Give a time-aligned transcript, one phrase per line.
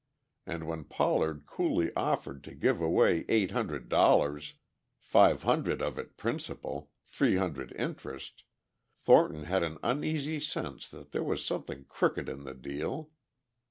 [0.47, 4.55] And when Pollard coolly offered to give away eight hundred dollars,
[4.97, 8.43] five hundred of it principal, three hundred interest,
[9.05, 13.11] Thornton had an uneasy sense that there was something crooked in the deal.